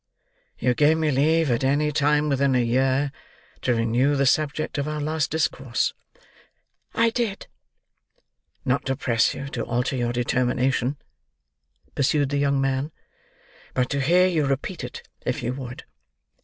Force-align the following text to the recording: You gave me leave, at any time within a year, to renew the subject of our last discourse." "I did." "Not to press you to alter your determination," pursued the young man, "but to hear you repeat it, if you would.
You 0.57 0.73
gave 0.73 0.97
me 0.97 1.11
leave, 1.11 1.51
at 1.51 1.63
any 1.63 1.91
time 1.91 2.27
within 2.27 2.55
a 2.55 2.63
year, 2.65 3.11
to 3.61 3.75
renew 3.75 4.15
the 4.15 4.25
subject 4.25 4.79
of 4.79 4.87
our 4.87 4.99
last 4.99 5.29
discourse." 5.29 5.93
"I 6.95 7.11
did." 7.11 7.45
"Not 8.65 8.83
to 8.87 8.95
press 8.95 9.35
you 9.35 9.47
to 9.49 9.61
alter 9.61 9.95
your 9.95 10.11
determination," 10.11 10.97
pursued 11.93 12.29
the 12.29 12.37
young 12.39 12.59
man, 12.59 12.91
"but 13.75 13.91
to 13.91 14.01
hear 14.01 14.25
you 14.25 14.47
repeat 14.47 14.83
it, 14.83 15.07
if 15.23 15.43
you 15.43 15.53
would. 15.53 15.85